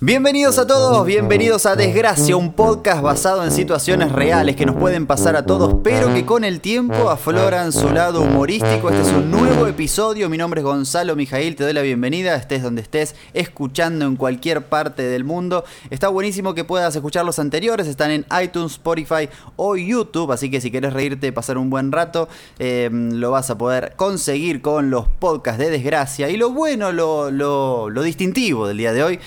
Bienvenidos 0.00 0.58
a 0.58 0.66
todos, 0.68 1.04
bienvenidos 1.04 1.66
a 1.66 1.74
Desgracia, 1.74 2.36
un 2.36 2.52
podcast 2.52 3.02
basado 3.02 3.42
en 3.42 3.50
situaciones 3.50 4.12
reales 4.12 4.54
que 4.54 4.64
nos 4.64 4.76
pueden 4.76 5.08
pasar 5.08 5.34
a 5.34 5.44
todos, 5.44 5.74
pero 5.82 6.14
que 6.14 6.24
con 6.24 6.44
el 6.44 6.60
tiempo 6.60 7.10
afloran 7.10 7.72
su 7.72 7.90
lado 7.90 8.20
humorístico. 8.20 8.90
Este 8.90 9.02
es 9.02 9.08
un 9.08 9.28
nuevo 9.32 9.66
episodio, 9.66 10.28
mi 10.28 10.38
nombre 10.38 10.60
es 10.60 10.64
Gonzalo 10.64 11.16
Mijail, 11.16 11.56
te 11.56 11.64
doy 11.64 11.72
la 11.72 11.82
bienvenida, 11.82 12.36
estés 12.36 12.62
donde 12.62 12.80
estés, 12.80 13.16
escuchando 13.34 14.04
en 14.04 14.14
cualquier 14.14 14.66
parte 14.66 15.02
del 15.02 15.24
mundo. 15.24 15.64
Está 15.90 16.06
buenísimo 16.06 16.54
que 16.54 16.62
puedas 16.62 16.94
escuchar 16.94 17.24
los 17.24 17.40
anteriores, 17.40 17.88
están 17.88 18.12
en 18.12 18.24
iTunes, 18.40 18.74
Spotify 18.74 19.28
o 19.56 19.74
YouTube, 19.74 20.30
así 20.30 20.48
que 20.48 20.60
si 20.60 20.70
quieres 20.70 20.92
reírte, 20.92 21.32
pasar 21.32 21.58
un 21.58 21.70
buen 21.70 21.90
rato, 21.90 22.28
eh, 22.60 22.88
lo 22.92 23.32
vas 23.32 23.50
a 23.50 23.58
poder 23.58 23.94
conseguir 23.96 24.62
con 24.62 24.90
los 24.90 25.08
podcasts 25.08 25.58
de 25.58 25.70
Desgracia. 25.70 26.30
Y 26.30 26.36
lo 26.36 26.50
bueno, 26.50 26.92
lo, 26.92 27.32
lo, 27.32 27.90
lo 27.90 28.02
distintivo 28.02 28.68
del 28.68 28.76
día 28.76 28.92
de 28.92 29.02
hoy 29.02 29.18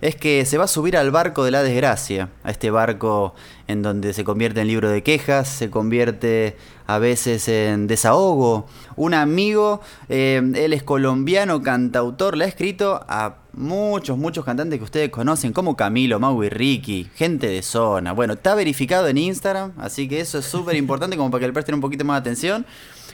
es 0.00 0.16
que 0.16 0.44
se 0.44 0.58
va 0.58 0.64
a 0.64 0.68
subir 0.68 0.96
al 0.96 1.10
barco 1.10 1.44
de 1.44 1.50
la 1.50 1.62
desgracia, 1.62 2.28
a 2.44 2.50
este 2.50 2.70
barco 2.70 3.34
en 3.66 3.82
donde 3.82 4.12
se 4.12 4.24
convierte 4.24 4.60
en 4.60 4.68
libro 4.68 4.90
de 4.90 5.02
quejas, 5.02 5.48
se 5.48 5.70
convierte 5.70 6.56
a 6.86 6.98
veces 6.98 7.48
en 7.48 7.86
desahogo. 7.86 8.66
Un 8.96 9.14
amigo, 9.14 9.80
eh, 10.08 10.42
él 10.54 10.72
es 10.72 10.82
colombiano, 10.82 11.62
cantautor, 11.62 12.36
le 12.36 12.44
ha 12.44 12.48
escrito 12.48 13.00
a 13.08 13.38
muchos, 13.54 14.18
muchos 14.18 14.44
cantantes 14.44 14.78
que 14.78 14.84
ustedes 14.84 15.10
conocen, 15.10 15.52
como 15.52 15.76
Camilo, 15.76 16.20
Mau 16.20 16.42
y 16.44 16.48
Ricky, 16.48 17.10
gente 17.14 17.48
de 17.48 17.62
zona. 17.62 18.12
Bueno, 18.12 18.34
está 18.34 18.54
verificado 18.54 19.08
en 19.08 19.18
Instagram, 19.18 19.72
así 19.78 20.08
que 20.08 20.20
eso 20.20 20.38
es 20.38 20.44
súper 20.44 20.76
importante 20.76 21.16
como 21.16 21.30
para 21.30 21.40
que 21.40 21.46
le 21.48 21.52
presten 21.52 21.74
un 21.74 21.80
poquito 21.80 22.04
más 22.04 22.16
de 22.16 22.30
atención. 22.30 22.66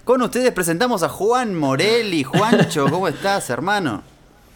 Con 0.04 0.20
ustedes 0.20 0.50
presentamos 0.52 1.04
a 1.04 1.08
Juan 1.08 1.54
Morelli. 1.54 2.24
Juancho, 2.24 2.86
¿cómo 2.90 3.06
estás, 3.06 3.48
hermano? 3.50 4.11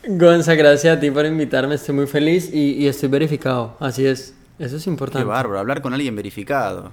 Gonza, 0.09 0.55
gracias 0.55 0.97
a 0.97 1.01
ti 1.01 1.11
por 1.11 1.27
invitarme, 1.27 1.75
estoy 1.75 1.93
muy 1.93 2.07
feliz 2.07 2.49
y, 2.55 2.87
estoy 2.87 3.09
verificado, 3.09 3.77
así 3.81 4.07
es, 4.07 4.35
eso 4.57 4.77
es 4.77 4.87
importante. 4.87 5.25
Qué 5.25 5.29
bárbaro, 5.29 5.59
hablar 5.59 5.83
con 5.83 5.93
alguien 5.95 6.15
verificado. 6.15 6.93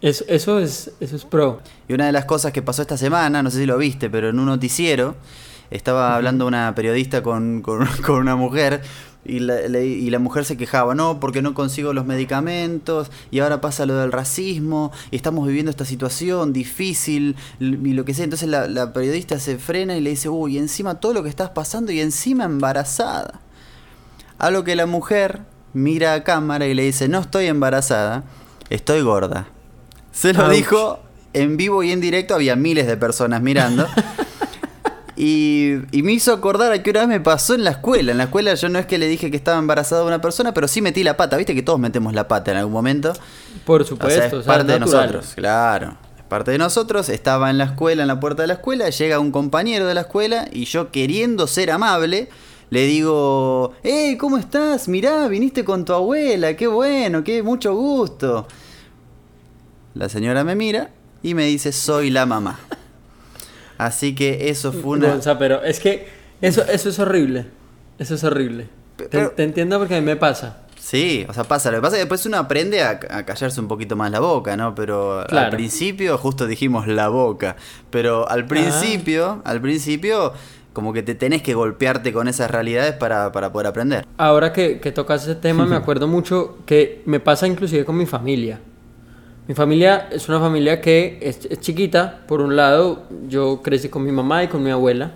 Eso, 0.00 0.24
eso, 0.28 0.58
es, 0.58 0.90
eso 0.98 1.16
es 1.16 1.26
pro. 1.26 1.60
Y 1.88 1.92
una 1.92 2.06
de 2.06 2.12
las 2.12 2.24
cosas 2.24 2.52
que 2.52 2.62
pasó 2.62 2.80
esta 2.80 2.96
semana, 2.96 3.42
no 3.42 3.50
sé 3.50 3.58
si 3.58 3.66
lo 3.66 3.76
viste, 3.76 4.08
pero 4.08 4.30
en 4.30 4.38
un 4.38 4.46
noticiero 4.46 5.14
estaba 5.70 6.16
hablando 6.16 6.46
una 6.46 6.74
periodista 6.74 7.22
con, 7.22 7.60
con, 7.60 7.86
con 8.06 8.16
una 8.16 8.34
mujer 8.34 8.80
y 9.24 9.40
la, 9.40 9.60
y 9.66 10.10
la, 10.10 10.18
mujer 10.18 10.44
se 10.44 10.56
quejaba, 10.56 10.94
no, 10.94 11.20
porque 11.20 11.42
no 11.42 11.54
consigo 11.54 11.92
los 11.92 12.06
medicamentos, 12.06 13.10
y 13.30 13.40
ahora 13.40 13.60
pasa 13.60 13.86
lo 13.86 13.96
del 13.96 14.12
racismo, 14.12 14.92
y 15.10 15.16
estamos 15.16 15.46
viviendo 15.46 15.70
esta 15.70 15.84
situación 15.84 16.52
difícil, 16.52 17.36
y 17.60 17.92
lo 17.92 18.04
que 18.04 18.14
sea. 18.14 18.24
Entonces 18.24 18.48
la, 18.48 18.68
la 18.68 18.92
periodista 18.92 19.38
se 19.38 19.58
frena 19.58 19.96
y 19.96 20.00
le 20.00 20.10
dice, 20.10 20.28
uy, 20.28 20.58
encima 20.58 21.00
todo 21.00 21.12
lo 21.12 21.22
que 21.22 21.28
estás 21.28 21.50
pasando, 21.50 21.92
y 21.92 22.00
encima 22.00 22.44
embarazada. 22.44 23.40
A 24.38 24.50
lo 24.50 24.64
que 24.64 24.76
la 24.76 24.86
mujer 24.86 25.42
mira 25.72 26.14
a 26.14 26.24
cámara 26.24 26.66
y 26.66 26.74
le 26.74 26.82
dice, 26.82 27.08
no 27.08 27.20
estoy 27.20 27.46
embarazada, 27.46 28.24
estoy 28.70 29.02
gorda. 29.02 29.48
Se 30.12 30.32
lo 30.32 30.48
dijo 30.48 31.00
en 31.34 31.56
vivo 31.56 31.82
y 31.82 31.90
en 31.90 32.00
directo, 32.00 32.34
había 32.34 32.56
miles 32.56 32.86
de 32.86 32.96
personas 32.96 33.42
mirando. 33.42 33.86
Y, 35.16 35.76
me 35.92 36.12
hizo 36.12 36.32
acordar 36.32 36.72
a 36.72 36.82
que 36.82 36.90
una 36.90 37.00
vez 37.00 37.08
me 37.08 37.20
pasó 37.20 37.54
en 37.54 37.64
la 37.64 37.70
escuela. 37.70 38.12
En 38.12 38.18
la 38.18 38.24
escuela 38.24 38.54
yo 38.54 38.68
no 38.68 38.78
es 38.78 38.86
que 38.86 38.98
le 38.98 39.06
dije 39.06 39.30
que 39.30 39.36
estaba 39.36 39.58
embarazada 39.58 40.04
una 40.04 40.20
persona, 40.20 40.52
pero 40.52 40.68
sí 40.68 40.82
metí 40.82 41.04
la 41.04 41.16
pata. 41.16 41.36
Viste 41.36 41.54
que 41.54 41.62
todos 41.62 41.78
metemos 41.78 42.14
la 42.14 42.26
pata 42.26 42.50
en 42.50 42.58
algún 42.58 42.72
momento. 42.72 43.12
Por 43.64 43.84
supuesto. 43.84 44.40
es 44.40 44.46
parte 44.46 44.72
de 44.72 44.80
nosotros, 44.80 45.32
claro. 45.34 45.96
Es 46.16 46.24
parte 46.24 46.50
de 46.50 46.58
nosotros. 46.58 47.08
Estaba 47.08 47.50
en 47.50 47.58
la 47.58 47.64
escuela, 47.64 48.02
en 48.02 48.08
la 48.08 48.18
puerta 48.18 48.42
de 48.42 48.48
la 48.48 48.54
escuela. 48.54 48.88
Llega 48.90 49.18
un 49.20 49.30
compañero 49.30 49.86
de 49.86 49.94
la 49.94 50.02
escuela 50.02 50.48
y 50.50 50.64
yo 50.64 50.90
queriendo 50.90 51.46
ser 51.46 51.70
amable. 51.70 52.28
Le 52.70 52.86
digo, 52.86 53.72
hey, 53.84 54.16
¿cómo 54.16 54.36
estás? 54.36 54.88
Mirá, 54.88 55.28
viniste 55.28 55.64
con 55.64 55.84
tu 55.84 55.92
abuela, 55.92 56.56
qué 56.56 56.66
bueno, 56.66 57.22
qué 57.22 57.42
mucho 57.42 57.74
gusto. 57.74 58.48
La 59.94 60.08
señora 60.08 60.42
me 60.42 60.56
mira 60.56 60.90
y 61.22 61.34
me 61.34 61.44
dice, 61.44 61.70
soy 61.70 62.10
la 62.10 62.26
mamá. 62.26 62.58
Así 63.78 64.14
que 64.14 64.48
eso 64.50 64.72
fue 64.72 64.98
una... 64.98 65.18
pero 65.38 65.62
es 65.62 65.80
que 65.80 66.06
eso, 66.40 66.62
eso 66.64 66.88
es 66.88 66.98
horrible. 66.98 67.46
Eso 67.98 68.14
es 68.14 68.24
horrible. 68.24 68.68
te, 69.10 69.42
entiendo 69.42 69.78
porque 69.78 69.96
a 69.96 70.00
mí 70.00 70.06
me 70.06 70.16
pasa. 70.16 70.58
Sí, 70.78 71.24
o 71.28 71.32
sea, 71.32 71.44
pasa. 71.44 71.70
Lo 71.70 71.78
que 71.78 71.82
pasa 71.82 71.96
es 71.96 71.98
que 72.00 72.04
después 72.04 72.26
uno 72.26 72.36
aprende 72.36 72.82
a, 72.82 72.98
callarse 72.98 73.58
un 73.58 73.68
poquito 73.68 73.96
más 73.96 74.10
la 74.10 74.20
boca, 74.20 74.56
¿no? 74.56 74.74
Pero 74.74 75.26
al 75.26 75.50
principio, 75.50 76.18
justo 76.18 76.46
dijimos 76.46 76.86
la 76.86 77.08
boca. 77.08 77.56
Pero 77.90 78.28
al 78.28 78.46
principio, 78.46 79.40
al 79.44 79.62
principio, 79.62 80.34
como 80.74 80.92
que 80.92 81.02
te 81.02 81.14
tenés 81.14 81.40
que 81.40 81.54
golpearte 81.54 82.12
con 82.12 82.28
esas 82.28 82.50
realidades 82.50 82.92
para, 82.92 83.32
poder 83.32 83.66
aprender. 83.66 84.06
Ahora 84.18 84.52
que, 84.52 84.80
que 84.80 84.92
tocas 84.92 85.22
ese 85.22 85.36
tema, 85.36 85.64
me 85.64 85.76
acuerdo 85.76 86.06
mucho 86.06 86.58
que 86.66 87.02
me 87.06 87.18
pasa 87.18 87.46
inclusive 87.46 87.86
con 87.86 87.96
mi 87.96 88.04
familia. 88.04 88.60
Mi 89.46 89.54
familia 89.54 90.08
es 90.10 90.28
una 90.28 90.40
familia 90.40 90.80
que 90.80 91.18
es, 91.20 91.60
chiquita. 91.60 92.20
Por 92.26 92.40
un 92.40 92.56
lado, 92.56 93.02
yo 93.28 93.60
crecí 93.62 93.88
con 93.88 94.02
mi 94.04 94.12
mamá 94.12 94.44
y 94.44 94.48
con 94.48 94.62
mi 94.62 94.70
abuela. 94.70 95.12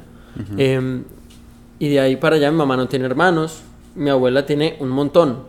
Em, 0.56 1.04
y 1.78 1.88
de 1.88 2.00
ahí 2.00 2.16
para 2.16 2.36
allá 2.36 2.50
mi 2.50 2.58
mamá 2.58 2.76
no 2.76 2.88
tiene 2.88 3.06
hermanos. 3.06 3.62
Mi 3.94 4.10
abuela 4.10 4.44
tiene 4.44 4.76
un 4.80 4.90
montón. 4.90 5.44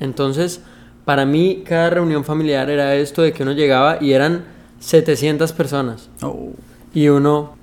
Entonces, 0.00 0.62
para 1.04 1.24
mí, 1.24 1.62
cada 1.64 1.90
reunión 1.90 2.24
familiar 2.24 2.70
era 2.70 2.94
esto 2.96 3.22
de 3.22 3.32
que 3.32 3.44
uno 3.44 3.52
llegaba 3.52 3.98
y 4.00 4.12
eran 4.12 4.44
700 4.80 5.52
personas. 5.52 6.08
Oh. 6.22 6.50
Y 6.92 7.08
uno, 7.08 7.54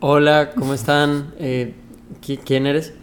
hola, 0.00 0.50
¿cómo 0.56 0.74
están? 0.74 1.32
Eh, 1.38 1.74
¿Quién 2.44 2.66
eres? 2.66 2.94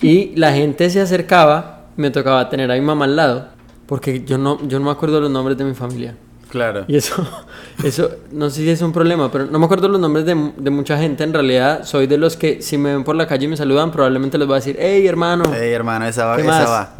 Y 0.00 0.34
la 0.36 0.52
gente 0.52 0.88
se 0.88 1.00
acercaba, 1.00 1.88
me 1.96 2.10
tocaba 2.10 2.48
tener 2.48 2.70
a 2.70 2.74
mi 2.74 2.80
mamá 2.80 3.04
al 3.04 3.16
lado, 3.16 3.48
porque 3.86 4.24
yo 4.24 4.38
no, 4.38 4.66
yo 4.66 4.78
no 4.78 4.86
me 4.86 4.90
acuerdo 4.90 5.20
los 5.20 5.30
nombres 5.30 5.58
de 5.58 5.64
mi 5.64 5.74
familia. 5.74 6.16
Claro. 6.50 6.84
Y 6.88 6.96
eso, 6.96 7.26
eso, 7.84 8.10
no 8.32 8.50
sé 8.50 8.62
si 8.62 8.70
es 8.70 8.82
un 8.82 8.92
problema, 8.92 9.30
pero 9.30 9.46
no 9.46 9.58
me 9.58 9.64
acuerdo 9.64 9.88
los 9.88 10.00
nombres 10.00 10.24
de, 10.24 10.52
de, 10.56 10.70
mucha 10.70 10.98
gente. 10.98 11.24
En 11.24 11.32
realidad, 11.32 11.84
soy 11.84 12.06
de 12.06 12.18
los 12.18 12.36
que 12.36 12.62
si 12.62 12.78
me 12.78 12.94
ven 12.94 13.04
por 13.04 13.16
la 13.16 13.26
calle 13.26 13.44
y 13.44 13.48
me 13.48 13.56
saludan, 13.56 13.90
probablemente 13.90 14.38
les 14.38 14.46
voy 14.46 14.54
a 14.54 14.58
decir, 14.58 14.76
hey 14.78 15.06
hermano. 15.06 15.44
Hey 15.54 15.72
hermano, 15.72 16.06
esa 16.06 16.24
va. 16.26 16.38
Esa 16.38 16.68
va. 16.68 16.94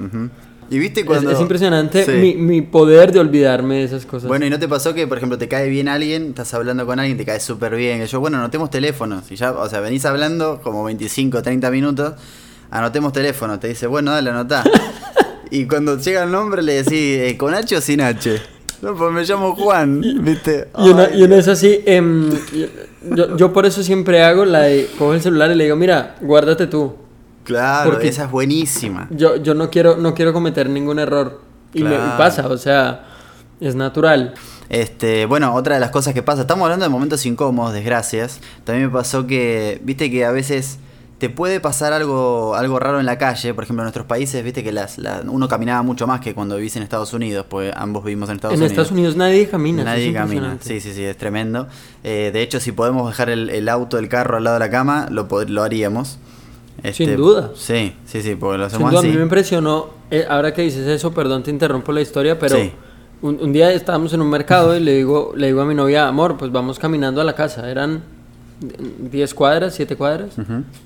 Y 0.71 0.79
viste 0.79 1.05
cuando... 1.05 1.31
Es, 1.31 1.41
impresionante 1.41 2.07
mi, 2.19 2.35
mi, 2.35 2.61
poder 2.61 3.11
de 3.11 3.21
olvidarme 3.21 3.77
de 3.77 3.85
esas 3.85 4.05
cosas. 4.05 4.29
Bueno, 4.29 4.45
¿y 4.45 4.51
no 4.51 4.59
te 4.59 4.69
pasó 4.69 4.93
que, 4.93 5.07
por 5.07 5.17
ejemplo, 5.17 5.39
te 5.39 5.49
cae 5.49 5.69
bien 5.71 5.89
alguien, 5.89 6.29
estás 6.29 6.53
hablando 6.53 6.85
con 6.85 6.99
alguien, 6.99 7.17
te 7.17 7.25
cae 7.25 7.41
súper 7.41 7.75
bien? 7.75 8.03
Y 8.03 8.07
yo, 8.07 8.21
bueno, 8.21 8.37
anotemos 8.37 8.69
teléfonos. 8.69 9.31
Y 9.31 9.37
ya, 9.37 9.53
o 9.53 9.69
sea, 9.69 9.81
venís 9.81 10.05
hablando 10.05 10.61
como 10.63 10.85
25, 10.85 11.43
30 11.43 11.71
minutos, 11.71 12.15
anotemos 12.71 13.15
teléfono. 13.15 13.59
Te 13.59 13.69
dice, 13.69 13.87
bueno, 13.87 14.11
dale, 14.11 14.29
anotá. 14.29 14.63
y 15.51 15.67
cuando 15.67 15.97
llega 15.99 16.25
el 16.25 16.31
nombre 16.31 16.63
le 16.63 16.83
decís, 16.83 16.93
eh, 16.93 17.37
¿con 17.39 17.55
H 17.55 17.75
o 17.75 17.81
sin 17.81 18.03
H? 18.03 18.39
No, 18.81 18.95
pues 18.95 19.13
me 19.13 19.25
llamo 19.25 19.55
Juan, 19.57 20.01
¿viste? 20.23 20.69
Y 20.79 20.91
uno, 20.91 21.05
y 21.13 21.25
es 21.25 21.49
así, 21.49 21.83
em, 21.85 22.31
yo, 23.15 23.37
yo, 23.37 23.53
por 23.53 23.67
eso 23.67 23.83
siempre 23.83 24.23
hago 24.23 24.45
la 24.45 24.61
de, 24.63 24.89
cojo 24.99 25.15
el 25.15 25.21
celular 25.21 25.51
y 25.51 25.57
le 25.57 25.65
digo, 25.65 25.77
mira, 25.77 26.17
guárdate 26.21 26.69
tú. 26.69 26.95
Claro, 27.43 27.91
Porque 27.91 28.09
esa 28.09 28.25
es 28.25 28.31
buenísima. 28.31 29.09
Yo, 29.11 29.37
yo 29.37 29.55
no, 29.55 29.71
quiero, 29.71 29.97
no 29.97 30.15
quiero 30.15 30.33
cometer 30.33 30.69
ningún 30.69 30.99
error. 30.99 31.41
Y 31.73 31.83
me 31.83 31.97
pasa, 32.19 32.47
o 32.47 32.59
sea, 32.59 33.07
es 33.61 33.75
natural. 33.75 34.35
Este, 34.69 35.25
bueno, 35.25 35.55
otra 35.55 35.75
de 35.75 35.81
las 35.81 35.91
cosas 35.91 36.13
que 36.13 36.23
pasa, 36.23 36.43
estamos 36.43 36.65
hablando 36.65 36.85
de 36.85 36.91
momentos 36.91 37.25
incómodos, 37.25 37.73
desgracias. 37.73 38.41
También 38.65 38.89
me 38.89 38.93
pasó 38.93 39.27
que, 39.27 39.81
viste 39.83 40.11
que 40.11 40.25
a 40.27 40.31
veces 40.31 40.79
te 41.19 41.29
puede 41.29 41.59
pasar 41.59 41.93
algo, 41.93 42.55
algo 42.55 42.79
raro 42.79 43.01
en 43.01 43.07
la 43.07 43.19
calle. 43.19 43.53
Por 43.53 43.65
ejemplo, 43.65 43.83
en 43.83 43.87
nuestros 43.87 44.07
países, 44.07 44.43
viste 44.45 44.63
que 44.63 44.71
las, 44.71 44.99
uno 45.27 45.49
caminaba 45.49 45.83
mucho 45.83 46.07
más 46.07 46.21
que 46.21 46.33
cuando 46.33 46.57
vivís 46.57 46.77
en 46.77 46.85
Estados 46.85 47.13
Unidos, 47.13 47.45
pues 47.49 47.73
ambos 47.77 48.05
vivimos 48.05 48.29
en 48.29 48.37
Estados 48.37 48.55
Unidos. 48.55 48.71
En 48.71 48.73
Estados 48.73 48.93
Unidos 48.93 49.17
nadie 49.17 49.49
camina. 49.49 49.83
Nadie 49.83 50.13
camina, 50.13 50.59
sí, 50.61 50.81
sí, 50.81 50.93
sí, 50.93 51.05
es 51.05 51.17
tremendo. 51.17 51.67
Eh, 52.05 52.31
de 52.33 52.43
hecho, 52.43 52.61
si 52.61 52.71
podemos 52.71 53.09
dejar 53.09 53.31
el, 53.31 53.69
auto, 53.69 53.99
el 53.99 54.09
carro 54.09 54.37
al 54.37 54.45
lado 54.45 54.55
de 54.55 54.61
la 54.61 54.71
cama, 54.71 55.09
lo, 55.11 55.27
lo 55.49 55.63
haríamos. 55.63 56.19
Este, 56.85 57.07
Sin 57.07 57.17
duda. 57.17 57.51
Sí, 57.57 57.97
sí, 58.07 58.23
sí, 58.23 58.37
porque 58.37 58.59
lo 58.59 58.67
hacemos 58.67 58.91
Sin 58.91 59.01
duda, 59.01 59.01
A 59.01 59.03
mí 59.03 59.17
me 59.17 59.23
impresionó, 59.25 59.91
eh, 60.13 60.25
ahora 60.29 60.55
que 60.55 60.63
dices 60.63 60.87
eso, 60.87 61.13
perdón, 61.13 61.43
te 61.43 61.51
interrumpo 61.51 61.91
la 61.91 62.01
historia, 62.01 62.39
pero 62.39 62.57
un, 63.23 63.41
un, 63.43 63.53
día 63.53 63.73
estábamos 63.73 64.13
en 64.13 64.23
un 64.23 64.31
mercado 64.31 64.77
y 64.77 64.81
le 64.81 64.95
digo, 64.95 65.33
le 65.35 65.49
digo 65.49 65.63
a 65.63 65.65
mi 65.65 65.75
novia, 65.75 66.07
amor, 66.07 66.37
pues 66.37 66.53
vamos 66.53 66.79
caminando 66.79 67.21
a 67.21 67.25
la 67.25 67.35
casa. 67.35 67.69
Eran 67.69 68.18
10 68.61 69.35
cuadras, 69.35 69.75
7 69.75 69.97
cuadras. 69.97 70.35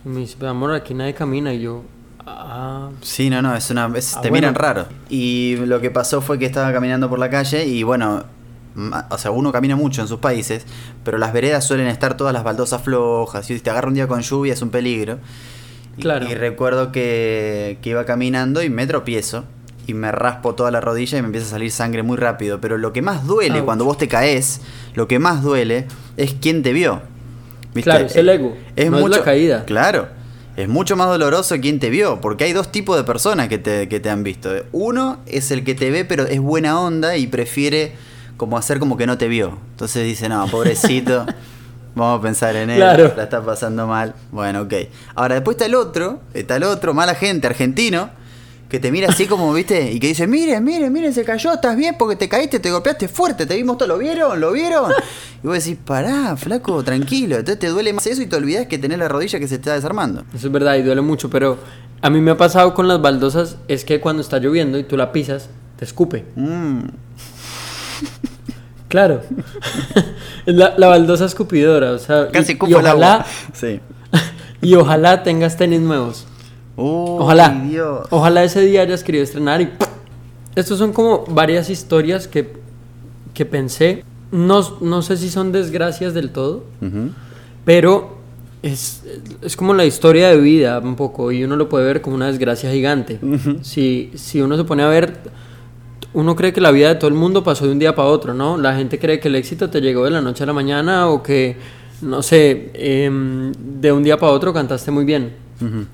Y 0.04 0.08
me 0.08 0.20
dice, 0.20 0.36
amor, 0.46 0.72
aquí 0.72 0.94
nadie 0.94 1.14
camina. 1.14 1.52
Y 1.54 1.60
yo, 1.60 1.82
ah. 2.26 2.90
Sí, 3.00 3.30
no, 3.30 3.42
no, 3.42 3.54
es 3.54 3.70
una. 3.70 3.86
Ah, 3.86 4.20
te 4.20 4.30
miran 4.30 4.54
raro. 4.54 4.86
Y 5.08 5.56
lo 5.56 5.80
que 5.80 5.90
pasó 5.90 6.20
fue 6.20 6.38
que 6.38 6.46
estaba 6.46 6.72
caminando 6.72 7.08
por 7.08 7.19
la 7.19 7.30
calle 7.30 7.66
y 7.66 7.82
bueno. 7.82 8.24
O 9.10 9.19
sea, 9.19 9.30
uno 9.30 9.52
camina 9.52 9.76
mucho 9.76 10.00
en 10.00 10.08
sus 10.08 10.19
países, 10.19 10.64
pero 11.04 11.19
las 11.19 11.34
veredas 11.34 11.62
suelen 11.62 11.88
estar 11.88 12.16
todas 12.16 12.32
las 12.32 12.42
baldosas 12.42 12.80
flojas. 12.80 13.50
Y 13.50 13.56
si 13.56 13.60
te 13.60 13.69
agarra 13.69 13.88
un 13.88 13.94
día 13.94 14.08
con 14.08 14.22
lluvia 14.22 14.54
es 14.54 14.62
un 14.62 14.70
peligro. 14.70 15.19
Claro. 16.00 16.26
Y, 16.26 16.34
recuerdo 16.34 16.90
que, 16.90 17.78
que 17.82 17.90
iba 17.90 18.06
caminando 18.06 18.62
y 18.62 18.70
me 18.70 18.86
tropiezo 18.86 19.44
y 19.86 19.94
me 19.94 20.12
raspo 20.12 20.54
toda 20.54 20.70
la 20.70 20.80
rodilla 20.80 21.19
y 21.19 21.22
me 21.22 21.26
empieza 21.26 21.48
a 21.48 21.50
salir 21.50 21.70
sangre 21.70 22.02
muy 22.02 22.16
rápido. 22.16 22.60
Pero 22.60 22.78
lo 22.78 22.94
que 22.94 23.02
más 23.02 23.26
duele 23.26 23.62
cuando 23.62 23.84
vos 23.84 23.98
te 23.98 24.08
caes, 24.08 24.60
lo 24.94 25.08
que 25.08 25.19
más 25.19 25.42
duele 25.42 25.86
es 26.16 26.34
quién 26.40 26.62
te 26.62 26.72
vio. 26.72 27.02
Claro, 27.74 28.06
es 28.06 28.16
el 28.16 28.28
ego. 28.28 28.56
Es 28.76 28.90
no 28.90 29.08
la 29.08 29.22
caída. 29.22 29.64
Claro. 29.64 30.08
es 30.56 30.69
mucho 30.69 30.96
más 30.96 31.08
doloroso 31.08 31.56
quien 31.60 31.78
te 31.80 31.88
vio, 31.90 32.20
porque 32.20 32.44
hay 32.44 32.52
dos 32.52 32.70
tipos 32.70 32.96
de 32.96 33.04
personas 33.04 33.48
que 33.48 33.56
te, 33.58 33.88
que 33.88 34.00
te 34.00 34.10
han 34.10 34.22
visto. 34.22 34.50
Uno 34.72 35.19
es 35.26 35.50
el 35.50 35.64
que 35.64 35.74
te 35.74 35.90
ve, 35.90 36.04
pero 36.04 36.24
es 36.26 36.40
buena 36.40 36.78
onda 36.80 37.16
y 37.16 37.26
prefiere 37.26 37.92
como 38.36 38.58
hacer 38.58 38.78
como 38.78 38.96
que 38.96 39.06
no 39.06 39.16
te 39.16 39.28
vio. 39.28 39.58
Entonces 39.70 40.04
dice, 40.04 40.28
no, 40.28 40.46
pobrecito, 40.48 41.24
vamos 41.94 42.19
a 42.19 42.22
pensar 42.22 42.56
en 42.56 42.69
él, 42.70 42.76
Claro. 42.76 43.12
la 43.16 43.22
está 43.22 43.42
pasando 43.42 43.86
mal. 43.86 44.14
Bueno, 44.30 44.62
ok. 44.62 44.74
Ahora, 45.14 45.36
después 45.36 45.54
está 45.54 45.66
el 45.66 45.74
otro, 45.74 46.20
está 46.34 46.56
el 46.56 46.64
otro, 46.64 46.92
mala 46.92 47.14
gente, 47.14 47.46
argentino, 47.46 48.10
que 48.72 48.80
te 48.80 48.90
mira 48.90 49.10
así 49.10 49.26
como, 49.26 49.52
viste, 49.52 49.92
y 49.92 50.00
que 50.00 50.06
dice, 50.06 50.26
miren, 50.26 50.64
miren, 50.64 50.90
miren, 50.90 51.12
se 51.12 51.24
cayó, 51.24 51.52
estás 51.52 51.76
bien 51.76 51.94
porque 51.98 52.16
te 52.16 52.26
caíste, 52.26 52.58
te 52.58 52.70
golpeaste 52.70 53.06
fuerte, 53.06 53.44
te 53.44 53.54
vimos 53.54 53.76
todo, 53.76 53.88
¿lo 53.88 53.98
vieron? 53.98 54.40
¿Lo 54.40 54.50
vieron? 54.50 54.90
Y 55.44 55.46
vos 55.46 55.62
decís, 55.62 55.76
pará, 55.84 56.34
flaco, 56.38 56.82
tranquilo. 56.82 57.36
Entonces 57.36 57.58
te 57.58 57.66
duele 57.66 57.92
más 57.92 58.06
eso 58.06 58.22
y 58.22 58.26
te 58.26 58.34
olvidás 58.34 58.69
que 58.69 58.78
tenés 58.78 58.98
la 58.98 59.08
rodilla 59.08 59.38
que 59.38 59.46
se 59.46 59.56
está 59.56 59.74
desarmando. 59.74 60.24
Eso 60.34 60.46
es 60.46 60.52
verdad 60.54 60.76
y 60.76 60.82
duele 60.82 61.02
mucho, 61.02 61.28
pero 61.28 61.58
a 62.00 62.08
mí 62.08 62.22
me 62.22 62.30
ha 62.30 62.38
pasado 62.38 62.72
con 62.72 62.88
las 62.88 63.02
baldosas 63.02 63.58
es 63.69 63.84
que 63.84 64.00
cuando 64.00 64.22
está 64.22 64.38
lloviendo 64.38 64.78
y 64.78 64.84
tú 64.84 64.96
la 64.96 65.12
pisas, 65.12 65.50
te 65.76 65.84
escupe. 65.84 66.24
Mm. 66.34 66.80
Claro. 68.88 69.22
Es 70.44 70.54
la, 70.54 70.74
la 70.76 70.86
baldosa 70.86 71.24
escupidora, 71.24 71.92
o 71.92 71.98
sea, 71.98 72.28
Casi 72.28 72.58
y, 72.66 72.74
ojalá 72.74 73.14
agua. 73.14 73.26
Sí. 73.54 73.80
y 74.62 74.74
ojalá 74.74 75.22
tengas 75.22 75.56
tenis 75.56 75.80
nuevos. 75.80 76.26
Uy, 76.76 77.16
Ojalá. 77.20 77.48
Dios. 77.69 78.06
Ojalá 78.10 78.44
ese 78.44 78.60
día 78.62 78.82
hayas 78.82 79.04
querido 79.04 79.24
estrenar 79.24 79.60
y 79.60 79.70
estos 80.54 80.78
son 80.78 80.92
como 80.92 81.24
varias 81.26 81.70
historias 81.70 82.28
que, 82.28 82.52
que 83.34 83.44
pensé. 83.44 84.04
No, 84.30 84.78
no 84.80 85.02
sé 85.02 85.16
si 85.16 85.28
son 85.28 85.52
desgracias 85.52 86.14
del 86.14 86.30
todo, 86.30 86.64
pero 87.64 88.16
es, 88.62 89.02
es 89.42 89.56
como 89.56 89.74
la 89.74 89.84
historia 89.84 90.28
de 90.28 90.38
vida 90.38 90.78
un 90.78 90.96
poco 90.96 91.32
y 91.32 91.44
uno 91.44 91.56
lo 91.56 91.69
puede 91.69 91.84
ver 91.84 92.00
como 92.00 92.16
una 92.16 92.28
desgracia 92.28 92.70
gigante. 92.70 93.19
si, 93.62 94.10
si 94.14 94.40
uno 94.40 94.56
se 94.56 94.64
pone 94.64 94.82
a 94.82 94.88
ver, 94.88 95.19
uno 96.14 96.36
cree 96.36 96.52
que 96.52 96.60
la 96.60 96.70
vida 96.70 96.88
de 96.88 96.94
todo 96.94 97.08
el 97.08 97.14
mundo 97.14 97.44
pasó 97.44 97.66
de 97.66 97.72
un 97.72 97.78
día 97.78 97.94
para 97.94 98.08
otro, 98.08 98.34
¿no? 98.34 98.56
La 98.56 98.74
gente 98.76 98.98
cree 98.98 99.20
que 99.20 99.28
el 99.28 99.34
éxito 99.34 99.69
te 99.70 99.80
llegó 99.80 100.04
de 100.04 100.10
la 100.10 100.20
noche 100.20 100.44
a 100.44 100.46
la 100.46 100.52
mañana 100.52 101.08
o 101.08 101.22
que, 101.22 101.56
no 102.02 102.22
sé, 102.22 102.70
em, 102.74 103.52
de 103.52 103.92
un 103.92 104.02
día 104.02 104.16
para 104.16 104.32
otro 104.32 104.52
cantaste 104.52 104.90
muy 104.90 105.04
bien. 105.04 105.41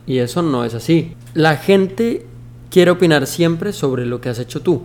Y 0.07 0.19
eso 0.19 0.43
no 0.43 0.65
es 0.65 0.75
así. 0.75 1.15
La 1.35 1.57
gente 1.57 2.27
quiere 2.71 2.91
opinar 2.91 3.27
siempre 3.27 3.73
sobre 3.73 4.07
lo 4.07 4.21
que 4.21 4.29
has 4.29 4.39
hecho 4.39 4.61
tú. 4.61 4.83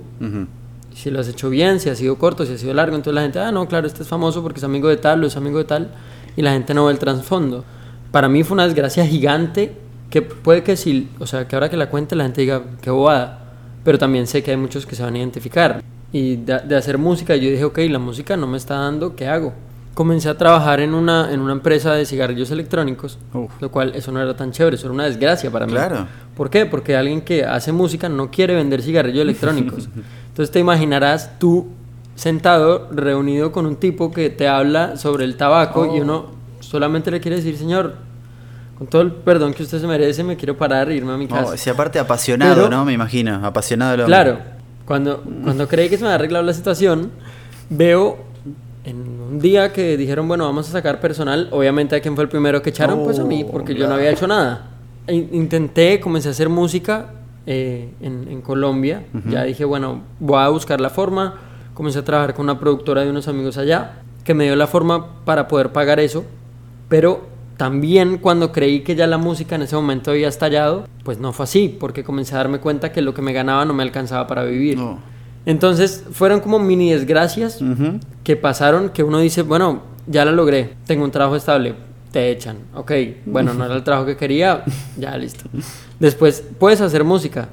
Si 0.93 1.09
lo 1.09 1.19
has 1.19 1.27
hecho 1.27 1.49
bien, 1.49 1.79
si 1.79 1.89
ha 1.89 1.95
sido 1.95 2.17
corto, 2.17 2.45
si 2.45 2.53
ha 2.53 2.57
sido 2.57 2.73
largo, 2.73 2.95
entonces 2.95 3.15
la 3.15 3.21
gente, 3.23 3.39
ah, 3.39 3.51
no, 3.51 3.67
claro, 3.67 3.87
este 3.87 4.03
es 4.03 4.07
famoso 4.07 4.43
porque 4.43 4.59
es 4.59 4.63
amigo 4.63 4.89
de 4.89 4.97
tal 4.97 5.23
o 5.23 5.27
es 5.27 5.35
amigo 5.35 5.57
de 5.57 5.63
tal, 5.65 5.91
y 6.35 6.41
la 6.41 6.51
gente 6.53 6.73
no 6.73 6.85
ve 6.85 6.91
el 6.91 6.99
trasfondo. 6.99 7.65
Para 8.11 8.29
mí 8.29 8.43
fue 8.43 8.53
una 8.53 8.65
desgracia 8.65 9.05
gigante 9.05 9.75
que 10.11 10.21
puede 10.21 10.61
que 10.61 10.77
si, 10.77 11.09
o 11.19 11.25
sea, 11.25 11.47
que 11.47 11.55
ahora 11.55 11.69
que 11.69 11.77
la 11.77 11.89
cuente 11.89 12.15
la 12.15 12.25
gente 12.25 12.41
diga, 12.41 12.61
qué 12.79 12.91
bobada, 12.91 13.53
pero 13.83 13.97
también 13.97 14.27
sé 14.27 14.43
que 14.43 14.51
hay 14.51 14.57
muchos 14.57 14.85
que 14.85 14.95
se 14.95 15.01
van 15.01 15.15
a 15.15 15.17
identificar. 15.17 15.83
Y 16.11 16.35
de, 16.35 16.59
de 16.59 16.75
hacer 16.75 16.99
música, 16.99 17.35
yo 17.35 17.49
dije, 17.49 17.63
ok, 17.63 17.79
la 17.89 17.97
música 17.97 18.37
no 18.37 18.45
me 18.45 18.57
está 18.57 18.75
dando, 18.75 19.15
¿qué 19.15 19.27
hago? 19.27 19.53
Comencé 19.93 20.27
a 20.27 20.37
trabajar 20.37 20.79
en 20.79 20.95
una, 20.95 21.31
en 21.31 21.39
una 21.39 21.51
empresa 21.53 21.93
de 21.93 22.05
cigarrillos 22.05 22.49
electrónicos, 22.49 23.19
Uf. 23.33 23.51
lo 23.61 23.69
cual 23.69 23.93
eso 23.95 24.11
no 24.11 24.19
era 24.21 24.35
tan 24.35 24.51
chévere, 24.51 24.75
eso 24.75 24.87
era 24.87 24.93
una 24.93 25.05
desgracia 25.05 25.51
para 25.51 25.67
mí. 25.67 25.71
Claro. 25.73 26.07
¿Por 26.35 26.49
qué? 26.49 26.65
Porque 26.65 26.95
alguien 26.95 27.21
que 27.21 27.45
hace 27.45 27.71
música 27.71 28.09
no 28.09 28.31
quiere 28.31 28.55
vender 28.55 28.81
cigarrillos 28.81 29.21
electrónicos. 29.21 29.87
Entonces 30.29 30.51
te 30.51 30.59
imaginarás 30.59 31.37
tú 31.37 31.67
sentado, 32.15 32.89
reunido 32.91 33.51
con 33.51 33.67
un 33.67 33.75
tipo 33.75 34.11
que 34.11 34.29
te 34.31 34.47
habla 34.47 34.97
sobre 34.97 35.25
el 35.25 35.37
tabaco 35.37 35.85
y 35.85 35.99
Oh. 35.99 36.01
uno 36.03 36.25
solamente 36.59 37.11
le 37.11 37.19
quiere 37.21 37.37
decir, 37.37 37.55
señor, 37.57 37.93
con 38.77 38.87
todo 38.87 39.03
el 39.03 39.11
perdón 39.11 39.53
que 39.53 39.61
usted 39.61 39.79
se 39.79 39.85
merece, 39.85 40.23
me 40.23 40.37
quiero 40.37 40.57
parar 40.57 40.89
e 40.89 40.95
irme 40.95 41.13
a 41.13 41.17
mi 41.17 41.27
casa. 41.27 41.51
Oh, 41.53 41.57
si 41.57 41.69
aparte 41.69 41.99
apasionado, 41.99 42.55
Pero- 42.55 42.69
¿no? 42.69 42.83
Me 42.83 42.93
imagino, 42.93 43.45
apasionado 43.45 43.91
hombre. 43.91 44.05
Claro, 44.07 44.39
cuando, 44.85 45.21
cuando 45.43 45.67
creí 45.67 45.87
que 45.89 45.97
se 45.97 46.01
me 46.03 46.07
había 46.07 46.15
arreglado 46.15 46.43
la 46.43 46.53
situación, 46.53 47.11
veo 47.69 48.32
en 48.83 48.97
un 49.21 49.39
día 49.39 49.71
que 49.71 49.95
dijeron, 49.97 50.27
bueno, 50.27 50.45
vamos 50.45 50.67
a 50.69 50.71
sacar 50.71 50.99
personal, 50.99 51.47
obviamente 51.51 51.95
a 51.95 52.01
quién 52.01 52.15
fue 52.15 52.23
el 52.25 52.29
primero 52.29 52.61
que 52.61 52.69
echaron, 52.71 53.03
pues 53.03 53.19
a 53.19 53.23
mí, 53.23 53.45
porque 53.49 53.73
yo 53.75 53.87
no 53.87 53.95
había 53.95 54.09
hecho 54.11 54.27
nada. 54.27 54.71
In- 55.07 55.29
Intenté, 55.33 55.99
comencé 55.99 56.27
a 56.29 56.31
hacer 56.31 56.49
música 56.49 57.11
eh, 57.45 57.89
en, 58.01 58.27
en 58.29 58.41
Colombia, 58.41 59.03
ya 59.29 59.43
dije, 59.43 59.65
bueno, 59.65 60.01
voy 60.19 60.39
a 60.41 60.49
buscar 60.49 60.79
la 60.81 60.89
forma, 60.89 61.35
comencé 61.73 61.99
a 61.99 62.03
trabajar 62.03 62.33
con 62.33 62.45
una 62.45 62.59
productora 62.59 63.03
de 63.03 63.09
unos 63.09 63.27
amigos 63.27 63.57
allá, 63.57 63.99
que 64.23 64.33
me 64.33 64.45
dio 64.45 64.55
la 64.55 64.67
forma 64.67 65.23
para 65.25 65.47
poder 65.47 65.71
pagar 65.71 65.99
eso, 65.99 66.23
pero 66.89 67.25
también 67.57 68.17
cuando 68.17 68.51
creí 68.51 68.81
que 68.81 68.95
ya 68.95 69.07
la 69.07 69.17
música 69.17 69.55
en 69.55 69.61
ese 69.63 69.75
momento 69.75 70.11
había 70.11 70.27
estallado, 70.27 70.87
pues 71.03 71.19
no 71.19 71.31
fue 71.33 71.43
así, 71.43 71.75
porque 71.79 72.03
comencé 72.03 72.33
a 72.35 72.37
darme 72.39 72.59
cuenta 72.59 72.91
que 72.91 73.01
lo 73.01 73.13
que 73.13 73.21
me 73.21 73.31
ganaba 73.33 73.63
no 73.65 73.73
me 73.73 73.83
alcanzaba 73.83 74.25
para 74.27 74.43
vivir. 74.43 74.77
No. 74.77 74.99
Entonces 75.45 76.03
fueron 76.11 76.39
como 76.39 76.59
mini 76.59 76.91
desgracias 76.91 77.59
que 78.23 78.35
pasaron 78.35 78.89
que 78.89 79.03
uno 79.03 79.19
dice, 79.19 79.41
bueno, 79.41 79.81
ya 80.07 80.23
la 80.25 80.31
logré, 80.31 80.73
tengo 80.85 81.03
un 81.03 81.11
trabajo 81.11 81.35
estable, 81.35 81.75
te 82.11 82.29
echan, 82.31 82.57
ok, 82.75 82.91
bueno, 83.25 83.53
no 83.53 83.65
era 83.65 83.75
el 83.75 83.83
trabajo 83.83 84.05
que 84.05 84.15
quería, 84.17 84.63
ya 84.97 85.17
listo. 85.17 85.49
Después, 85.99 86.43
puedes 86.59 86.79
hacer 86.81 87.03
música, 87.03 87.49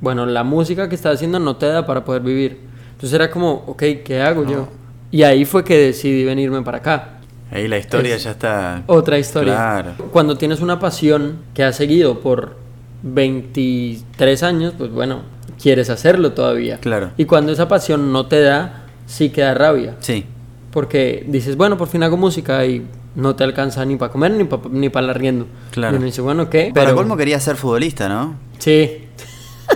bueno, 0.00 0.26
la 0.26 0.44
música 0.44 0.88
que 0.88 0.94
estás 0.94 1.14
haciendo 1.16 1.38
no 1.40 1.56
te 1.56 1.66
da 1.66 1.86
para 1.86 2.04
poder 2.04 2.22
vivir. 2.22 2.58
Entonces 2.92 3.12
era 3.14 3.30
como, 3.30 3.64
ok, 3.66 3.82
¿qué 4.04 4.20
hago 4.22 4.44
yo? 4.46 4.68
Y 5.10 5.22
ahí 5.22 5.44
fue 5.44 5.64
que 5.64 5.76
decidí 5.78 6.24
venirme 6.24 6.62
para 6.62 6.78
acá. 6.78 7.08
Ahí 7.50 7.68
la 7.68 7.78
historia 7.78 8.16
Es- 8.16 8.24
ya 8.24 8.30
está. 8.32 8.82
Otra 8.86 9.18
historia. 9.18 9.54
Claro. 9.54 9.92
Cuando 10.12 10.36
tienes 10.36 10.60
una 10.60 10.78
pasión 10.78 11.38
que 11.54 11.62
has 11.64 11.76
seguido 11.76 12.20
por 12.20 12.56
23 13.02 14.42
años, 14.42 14.74
pues 14.76 14.90
bueno, 14.90 15.22
quieres 15.60 15.90
hacerlo 15.90 16.32
todavía. 16.32 16.78
Claro. 16.78 17.10
Y 17.16 17.24
cuando 17.24 17.52
esa 17.52 17.68
pasión 17.68 18.12
no 18.12 18.26
te 18.26 18.40
da, 18.40 18.86
sí 19.06 19.30
que 19.30 19.40
da 19.42 19.54
rabia. 19.54 19.96
Sí. 20.00 20.24
Porque 20.70 21.24
dices, 21.28 21.56
bueno, 21.56 21.76
por 21.76 21.88
fin 21.88 22.02
hago 22.02 22.16
música 22.16 22.64
y 22.66 22.84
no 23.14 23.36
te 23.36 23.44
alcanza 23.44 23.84
ni 23.84 23.96
para 23.96 24.10
comer 24.10 24.32
ni 24.32 24.44
para 24.44 24.62
ni 24.70 24.88
para 24.88 25.04
el 25.04 25.10
arriendo. 25.10 25.46
Claro. 25.70 25.94
Y 25.94 25.96
uno 25.98 26.06
dice, 26.06 26.20
bueno, 26.20 26.50
¿qué? 26.50 26.72
Para 26.74 26.86
Pero- 26.86 26.96
colmo 26.96 27.16
quería 27.16 27.38
ser 27.38 27.56
futbolista, 27.56 28.08
¿no? 28.08 28.36
Sí, 28.58 29.04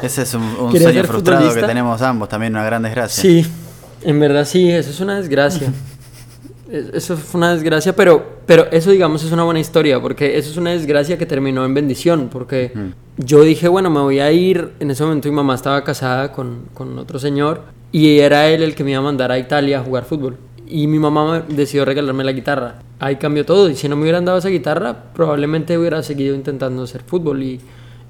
Ese 0.02 0.22
es 0.22 0.34
un, 0.34 0.42
un 0.60 0.72
¿Quería 0.72 0.88
sueño 0.88 1.04
frustrado 1.04 1.54
que 1.54 1.62
tenemos 1.62 2.02
ambos, 2.02 2.28
también 2.28 2.52
una 2.54 2.64
gran 2.64 2.82
desgracia. 2.82 3.22
sí, 3.22 3.46
en 4.02 4.19
verdad 4.20 4.44
sí, 4.44 4.70
eso 4.70 4.90
es 4.90 5.00
una 5.00 5.16
desgracia. 5.16 5.72
Es- 6.70 6.90
Eso 6.92 7.16
fue 7.16 7.38
una 7.38 7.54
desgracia, 7.54 7.96
pero, 7.96 8.40
pero 8.44 8.66
eso 8.70 8.90
digamos 8.90 9.24
es 9.24 9.32
una 9.32 9.42
buena 9.44 9.58
historia, 9.58 10.00
porque 10.02 10.36
eso 10.36 10.50
es 10.50 10.56
una 10.58 10.70
desgracia 10.72 11.16
que 11.16 11.24
terminó 11.24 11.64
en 11.64 11.72
bendición, 11.72 12.28
porque 12.31 12.72
yo 13.19 13.43
dije, 13.43 13.69
bueno, 13.69 13.91
me 13.91 14.00
voy 14.00 14.20
a 14.20 14.31
ir, 14.32 14.70
en 14.81 14.91
ese 14.91 15.03
momento 15.05 15.29
mi 15.29 15.35
mamá 15.35 15.55
estaba 15.55 15.85
casada 15.85 16.32
con, 16.32 16.62
con 16.73 16.99
otro 16.99 17.19
señor 17.19 17.63
y 17.93 18.19
era 18.20 18.48
él 18.48 18.63
el 18.63 18.75
que 18.75 18.84
me 18.84 18.93
iba 18.93 19.01
a 19.01 19.03
mandar 19.03 19.31
a 19.32 19.39
Italia 19.39 19.81
a 19.81 19.82
jugar 19.82 20.05
fútbol. 20.05 20.37
Y 20.67 20.87
mi 20.87 20.98
mamá 20.98 21.43
me 21.48 21.55
decidió 21.56 21.84
regalarme 21.84 22.25
la 22.25 22.32
guitarra. 22.32 22.77
Ahí 23.01 23.17
cambió 23.17 23.46
todo, 23.46 23.70
y 23.70 23.75
si 23.77 23.89
no 23.89 23.96
me 23.96 24.03
hubieran 24.03 24.25
dado 24.25 24.39
esa 24.39 24.48
guitarra, 24.51 24.94
probablemente 25.15 25.79
hubiera 25.79 26.03
seguido 26.03 26.34
intentando 26.34 26.82
hacer 26.82 27.03
fútbol. 27.06 27.43
Y, 27.43 27.60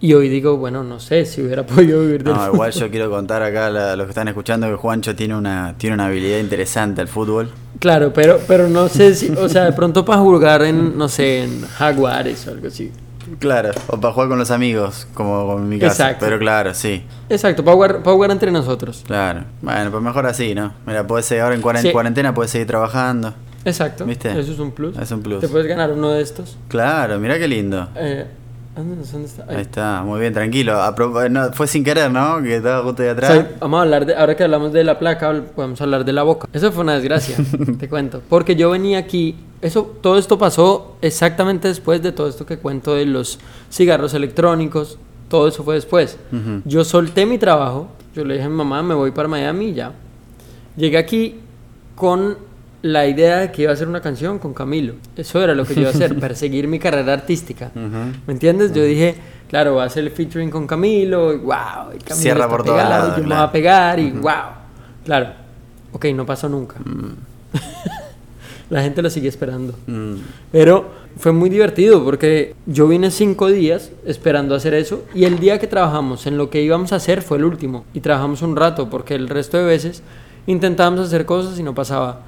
y 0.01 0.15
hoy 0.15 0.29
digo, 0.29 0.57
bueno, 0.57 0.83
no 0.83 0.99
sé 0.99 1.25
si 1.25 1.41
hubiera 1.41 1.65
podido 1.67 2.01
vivir 2.01 2.25
del 2.25 2.35
No, 2.35 2.41
fútbol. 2.41 2.55
igual 2.55 2.73
yo 2.73 2.91
quiero 2.91 3.11
contar 3.11 3.43
acá 3.45 3.67
a 3.93 3.97
los 3.97 4.07
que 4.07 4.11
están 4.11 4.27
escuchando 4.29 4.67
que 4.69 4.75
Juancho 4.75 5.15
tiene 5.15 5.37
una, 5.37 5.75
tiene 5.79 5.95
una 5.95 6.07
habilidad 6.07 6.39
interesante 6.41 7.01
al 7.01 7.09
fútbol. 7.09 7.51
Claro, 7.79 8.13
pero, 8.13 8.41
pero 8.49 8.69
no 8.69 8.89
sé 8.89 9.15
si, 9.15 9.31
o 9.31 9.49
sea, 9.49 9.65
de 9.67 9.73
pronto 9.73 10.05
para 10.05 10.19
jugar 10.21 10.63
en, 10.63 10.99
no 10.99 11.09
sé, 11.09 11.45
en 11.45 11.63
Jaguares 11.63 12.47
o 12.49 12.51
algo 12.51 12.67
así. 12.67 12.91
Claro, 13.39 13.71
o 13.89 14.01
para 14.01 14.13
jugar 14.15 14.29
con 14.29 14.39
los 14.39 14.51
amigos, 14.51 15.07
como, 15.15 15.57
en 15.59 15.69
mi 15.69 15.79
caso. 15.79 15.93
Exacto. 16.03 16.25
Pero 16.25 16.39
claro, 16.39 16.75
sí, 16.75 17.05
Exacto, 17.29 17.65
para 17.65 17.75
jugar, 17.75 18.03
para 18.03 18.15
jugar 18.15 18.31
entre 18.31 18.51
nosotros. 18.51 19.05
claro. 19.07 19.45
Bueno, 19.63 19.91
pues 19.91 20.03
mejor 20.03 20.27
así, 20.27 20.55
¿no? 20.55 20.73
Mira, 20.87 21.07
puedes 21.07 21.27
seguir, 21.27 21.43
ahora 21.43 21.55
en 21.55 21.83
Sí. 21.83 21.93
cuarentena 21.93 22.35
puedes 22.35 22.51
seguir 22.51 22.67
trabajando. 22.67 23.35
Exacto. 23.65 24.05
¿Viste? 24.07 24.31
Eso 24.39 24.53
es 24.53 24.59
un 24.59 24.71
plus. 24.71 24.97
Es 24.97 25.11
un 25.11 25.23
plus. 25.23 25.41
Te 25.41 25.49
puedes 25.49 25.67
ganar 25.67 25.93
uno 25.93 26.11
de 26.11 26.23
estos. 26.23 26.57
Claro, 26.69 27.19
mira 27.19 27.39
qué 27.39 27.49
lindo. 27.49 27.89
Eh, 27.97 28.27
¿dónde, 28.79 29.05
dónde 29.11 29.27
está? 29.29 29.45
Ahí. 29.49 29.57
Ahí 29.57 29.63
está, 29.63 30.03
muy 30.05 30.21
bien, 30.21 30.33
tranquilo. 30.33 30.75
No, 31.31 31.53
fue 31.53 31.67
sin 31.67 31.85
querer, 31.85 32.11
¿no? 32.11 32.43
Que 32.43 32.57
estaba 32.57 32.83
justo 32.83 33.03
de 33.03 33.09
O 33.11 33.13
atrás. 33.13 33.33
sea, 33.33 33.51
vamos 33.61 33.79
a 33.79 33.83
hablar 33.83 34.07
de, 34.07 34.15
ahora 34.17 34.37
que 34.37 34.45
hablamos 34.45 34.73
de 34.73 34.85
la 34.85 34.99
placa, 34.99 35.43
podemos 35.55 35.81
hablar 35.81 36.05
de 36.05 36.13
la 36.13 36.23
boca. 36.23 36.49
Eso 36.53 36.73
fue 36.73 36.83
una 36.83 36.95
desgracia, 36.95 37.37
te 37.79 37.89
cuento. 37.89 38.23
Porque 38.29 38.57
yo 38.57 38.71
venía 38.71 38.99
aquí, 38.99 39.37
eso, 39.61 39.97
todo 40.01 40.19
esto 40.19 40.39
pasó 40.39 40.97
exactamente 41.03 41.69
después 41.69 42.03
de 42.03 42.13
todo 42.13 42.29
esto 42.29 42.47
que 42.47 42.59
cuento 42.59 42.95
de 42.95 43.07
los 43.07 43.39
cigarros 43.71 44.15
electrónicos, 44.15 44.99
todo 45.29 45.49
eso 45.49 45.63
fue 45.65 45.75
después. 45.75 46.19
Yo 46.65 46.85
solté 46.85 47.27
mi 47.27 47.39
trabajo, 47.39 47.89
yo 48.15 48.25
le 48.25 48.35
dije 48.35 48.47
a 48.47 48.49
mi 48.49 48.57
mamá, 48.57 48.83
me 48.83 48.95
voy 48.95 49.11
para 49.11 49.29
Miami 49.29 49.67
y 49.67 49.75
ya. 49.75 49.93
Llegué 50.77 50.97
aquí 50.99 51.41
con 51.95 52.39
la 52.83 53.07
idea 53.07 53.39
de 53.39 53.53
que 53.53 53.63
iba 53.63 53.71
a 53.71 53.75
hacer 53.75 53.89
una 53.89 54.01
canción 54.01 54.39
con 54.39 54.55
Camilo. 54.55 54.95
Eso 55.17 55.43
era 55.43 55.55
lo 55.55 55.65
que 55.65 55.75
yo 55.75 55.81
iba 55.83 55.91
a 55.91 55.93
hacer, 55.93 56.17
perseguir 56.21 56.69
mi 56.69 56.79
carrera 56.79 57.13
artística. 57.13 57.71
Ujú. 57.75 58.13
¿Me 58.27 58.33
entiendes? 58.33 58.73
Yo 58.73 58.85
dije, 58.85 59.17
claro, 59.49 59.75
voy 59.75 59.83
a 59.83 59.87
hacer 59.87 60.05
el 60.05 60.11
featuring 60.11 60.51
con 60.51 60.67
Camilo, 60.67 61.33
y 61.33 61.39
wow, 61.39 61.93
y 61.95 61.99
Camilo 61.99 62.17
Cierra 62.17 62.45
está 62.45 62.49
por 62.49 62.65
pegado, 62.65 62.89
lados, 62.89 63.17
yo 63.17 63.23
me 63.23 63.35
voy 63.35 63.45
a 63.45 63.53
pegar 63.53 63.99
y 63.99 64.11
wow. 64.13 64.33
Claro. 65.05 65.31
Ok, 65.93 66.07
no 66.15 66.27
pasó 66.27 66.49
nunca. 66.49 66.77
Mm. 66.81 67.17
La 68.71 68.83
gente 68.83 69.01
lo 69.01 69.09
sigue 69.09 69.29
esperando. 69.29 69.75
Mm. 69.87 70.17
Pero 70.53 70.91
fue 71.19 71.33
muy 71.33 71.49
divertido 71.49 72.05
porque 72.05 72.55
yo 72.67 72.87
vine 72.87 73.11
cinco 73.11 73.49
días 73.49 73.91
esperando 74.05 74.55
hacer 74.55 74.75
eso 74.75 75.05
y 75.15 75.25
el 75.25 75.39
día 75.39 75.59
que 75.59 75.67
trabajamos 75.67 76.27
en 76.27 76.37
lo 76.37 76.51
que 76.51 76.63
íbamos 76.63 76.93
a 76.93 76.97
hacer 76.97 77.23
fue 77.23 77.39
el 77.39 77.45
último 77.45 77.85
y 77.95 78.01
trabajamos 78.01 78.43
un 78.43 78.57
rato 78.57 78.91
porque 78.91 79.15
el 79.15 79.29
resto 79.29 79.57
de 79.57 79.65
veces 79.65 80.03
intentábamos 80.47 81.01
hacer 81.01 81.25
cosas 81.25 81.59
y 81.59 81.63
no 81.63 81.75
pasaba. 81.75 82.21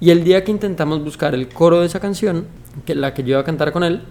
Y 0.00 0.10
el 0.10 0.24
día 0.24 0.44
que 0.44 0.50
intentamos 0.52 1.02
buscar 1.02 1.34
el 1.34 1.48
coro 1.48 1.80
de 1.80 1.86
esa 1.86 2.00
canción, 2.00 2.46
que 2.86 2.94
la 2.94 3.14
que 3.14 3.22
yo 3.22 3.30
iba 3.30 3.40
a 3.40 3.44
cantar 3.44 3.72
con 3.72 3.82
él, 3.82 4.02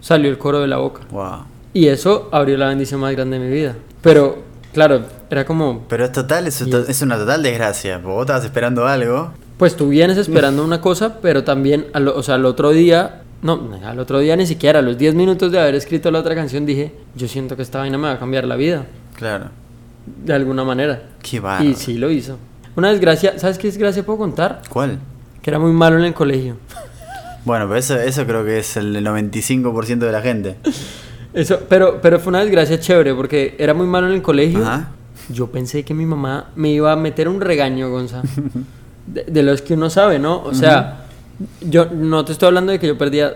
salió 0.00 0.28
el 0.30 0.38
coro 0.38 0.60
de 0.60 0.66
la 0.66 0.78
boca. 0.78 1.02
Wow. 1.10 1.44
Y 1.72 1.88
eso 1.88 2.28
abrió 2.32 2.56
la 2.56 2.68
bendición 2.68 3.00
más 3.00 3.12
grande 3.12 3.38
de 3.38 3.44
mi 3.46 3.52
vida. 3.54 3.76
Pero, 4.02 4.42
claro, 4.72 5.02
era 5.30 5.44
como, 5.44 5.84
Pero 5.88 6.04
es 6.04 6.12
total, 6.12 6.46
es, 6.46 6.58
to- 6.68 6.86
es 6.88 7.02
una 7.02 7.16
total 7.18 7.42
desgracia. 7.42 7.98
Vos 7.98 8.22
estabas 8.22 8.44
esperando 8.44 8.86
algo. 8.86 9.30
pues 9.58 9.76
tú 9.76 9.88
vienes 9.88 10.16
esperando 10.18 10.64
una 10.64 10.80
cosa, 10.80 11.18
pero 11.20 11.44
también, 11.44 11.86
al, 11.92 12.08
o 12.08 12.22
sea, 12.22 12.34
al 12.36 12.44
otro 12.44 12.70
día, 12.70 13.22
no, 13.42 13.70
al 13.84 13.98
otro 14.00 14.18
día 14.18 14.36
ni 14.36 14.46
siquiera, 14.46 14.80
a 14.80 14.82
los 14.82 14.98
10 14.98 15.14
minutos 15.14 15.52
de 15.52 15.60
haber 15.60 15.74
escrito 15.74 16.10
la 16.10 16.18
otra 16.20 16.34
canción 16.34 16.66
dije, 16.66 16.92
yo 17.14 17.28
siento 17.28 17.56
que 17.56 17.62
esta 17.62 17.78
vaina 17.78 17.96
me 17.98 18.08
va 18.08 18.14
a 18.14 18.18
cambiar 18.18 18.44
la 18.46 18.56
vida, 18.56 18.86
Claro. 19.16 19.46
de 20.24 20.32
alguna 20.34 20.64
manera. 20.64 21.02
Qué 21.22 21.40
bárbaro. 21.40 21.68
Y 21.70 21.74
sí 21.74 21.94
lo 21.98 22.10
hizo. 22.10 22.36
Una 22.74 22.90
desgracia, 22.90 23.38
¿sabes 23.38 23.58
qué 23.58 23.66
desgracia 23.68 24.04
puedo 24.04 24.18
contar? 24.18 24.62
¿Cuál? 24.68 24.98
Que 25.46 25.50
era 25.52 25.60
muy 25.60 25.70
malo 25.70 25.96
en 25.96 26.04
el 26.04 26.12
colegio. 26.12 26.56
Bueno, 27.44 27.66
pero 27.68 27.78
eso, 27.78 27.94
eso 28.00 28.26
creo 28.26 28.44
que 28.44 28.58
es 28.58 28.76
el 28.76 28.96
95% 28.96 29.98
de 29.98 30.10
la 30.10 30.20
gente. 30.20 30.56
Eso, 31.32 31.60
pero, 31.68 32.00
pero 32.02 32.18
fue 32.18 32.30
una 32.30 32.40
desgracia 32.40 32.80
chévere 32.80 33.14
porque 33.14 33.54
era 33.56 33.72
muy 33.72 33.86
malo 33.86 34.08
en 34.08 34.14
el 34.14 34.22
colegio. 34.22 34.60
Ajá. 34.66 34.88
Yo 35.28 35.46
pensé 35.46 35.84
que 35.84 35.94
mi 35.94 36.04
mamá 36.04 36.50
me 36.56 36.70
iba 36.70 36.90
a 36.90 36.96
meter 36.96 37.28
un 37.28 37.40
regaño, 37.40 37.88
Gonza. 37.90 38.22
De, 39.06 39.22
de 39.22 39.42
los 39.44 39.62
que 39.62 39.74
uno 39.74 39.88
sabe, 39.88 40.18
¿no? 40.18 40.42
O 40.42 40.52
sea, 40.52 41.04
yo 41.60 41.86
no 41.94 42.24
te 42.24 42.32
estoy 42.32 42.48
hablando 42.48 42.72
de 42.72 42.80
que 42.80 42.88
yo 42.88 42.98
perdía 42.98 43.34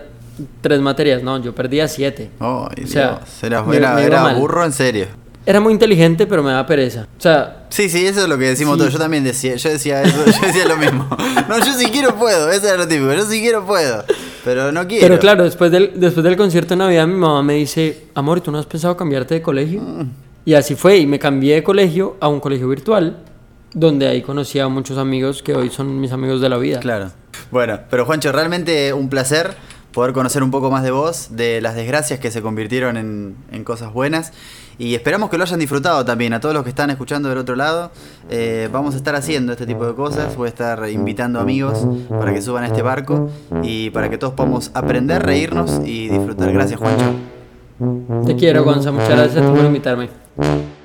tres 0.59 0.81
materias, 0.81 1.23
no, 1.23 1.37
yo 1.41 1.55
perdía 1.55 1.87
siete. 1.87 2.29
Oh, 2.41 2.67
O 2.83 2.87
sea, 2.87 3.19
Dios. 3.19 3.43
Era, 3.43 3.63
me- 3.63 3.77
era- 4.03 4.23
me 4.25 4.33
burro 4.37 4.65
en 4.65 4.73
serio. 4.73 5.05
Era 5.45 5.59
muy 5.59 5.73
inteligente, 5.73 6.27
pero 6.27 6.43
me 6.43 6.51
da 6.51 6.65
pereza. 6.65 7.07
O 7.17 7.21
sea, 7.21 7.65
Sí, 7.69 7.89
sí, 7.89 8.05
eso 8.05 8.21
es 8.23 8.27
lo 8.29 8.37
que 8.37 8.45
decimos 8.45 8.73
Sí. 8.75 8.79
todos. 8.79 8.93
Yo 8.93 8.99
también 8.99 9.23
decía, 9.23 9.55
yo 9.55 9.69
decía 9.69 10.03
eso, 10.03 10.23
yo 10.25 10.47
decía 10.47 10.65
lo 10.67 10.77
mismo. 10.77 11.07
No, 11.49 11.57
yo 11.59 11.73
si 11.73 11.85
quiero 11.85 12.15
puedo, 12.15 12.51
eso 12.51 12.67
era 12.67 12.77
lo 12.77 12.87
típico. 12.87 13.11
Yo 13.13 13.25
si 13.25 13.39
quiero 13.41 13.65
puedo, 13.65 14.03
pero 14.43 14.71
no 14.71 14.87
quiero. 14.87 15.07
pero 15.07 15.19
claro, 15.19 15.43
después 15.43 15.71
del, 15.71 15.93
después 15.95 16.23
del 16.23 16.35
concierto 16.37 16.69
de 16.75 16.77
Navidad 16.77 17.07
mi 17.07 17.15
mamá 17.15 17.41
me 17.43 17.55
dice, 17.55 18.05
amor, 18.13 18.37
¿y 18.37 18.41
tú 18.41 18.51
no 18.51 18.59
has 18.59 18.65
pensado 18.65 18.95
cambiarte 18.95 19.33
de 19.35 19.41
colegio? 19.41 19.81
Mm. 19.81 20.09
Y 20.45 20.53
así 20.53 20.75
fue, 20.75 20.97
y 20.97 21.05
me 21.07 21.17
cambié 21.19 21.55
de 21.55 21.63
colegio 21.63 22.17
a 22.19 22.27
un 22.27 22.39
colegio 22.39 22.67
virtual, 22.67 23.17
donde 23.73 24.07
ahí 24.07 24.21
conocí 24.21 24.59
a 24.59 24.67
muchos 24.67 24.97
amigos 24.97 25.41
que 25.41 25.55
hoy 25.55 25.69
son 25.69 25.99
mis 25.99 26.11
amigos 26.11 26.41
de 26.41 26.49
la 26.49 26.57
vida. 26.57 26.79
Claro. 26.79 27.11
Bueno, 27.51 27.79
pero 27.89 28.05
Juancho, 28.05 28.31
realmente 28.31 28.91
un 28.93 29.09
placer 29.09 29.55
poder 29.93 30.13
conocer 30.13 30.43
un 30.43 30.51
poco 30.51 30.71
más 30.71 30.83
de 30.83 30.91
vos, 30.91 31.29
de 31.31 31.61
las 31.61 31.75
desgracias 31.75 32.19
que 32.19 32.31
se 32.31 32.41
convirtieron 32.41 32.97
en, 32.97 33.63
cosas 33.63 33.93
buenas. 33.93 34.33
Y 34.77 34.95
esperamos 34.95 35.29
que 35.29 35.37
lo 35.37 35.43
hayan 35.43 35.59
disfrutado 35.59 36.03
también. 36.05 36.33
A 36.33 36.39
todos 36.39 36.55
los 36.55 36.63
que 36.63 36.69
están 36.69 36.89
escuchando 36.89 37.29
del 37.29 37.37
otro 37.37 37.55
lado, 37.55 37.91
eh, 38.29 38.67
vamos 38.71 38.95
a 38.95 38.97
estar 38.97 39.15
haciendo 39.15 39.51
este 39.51 39.67
tipo 39.67 39.85
de 39.85 39.93
cosas. 39.93 40.35
Voy 40.35 40.47
a 40.47 40.49
estar 40.49 40.89
invitando 40.89 41.39
amigos 41.39 41.85
para 42.09 42.33
que 42.33 42.41
suban 42.41 42.63
a 42.63 42.67
este 42.67 42.81
barco 42.81 43.29
y 43.61 43.91
para 43.91 44.09
que 44.09 44.17
todos 44.17 44.33
podamos 44.33 44.71
aprender, 44.73 45.23
reírnos 45.23 45.81
y 45.85 46.07
disfrutar. 46.07 46.51
Gracias, 46.51 46.79
Juancho. 46.79 48.25
Te 48.25 48.35
quiero, 48.35 48.63
Gonza. 48.63 48.91
Muchas 48.91 49.09
gracias 49.09 49.45
por 49.45 49.65
invitarme. 49.65 50.80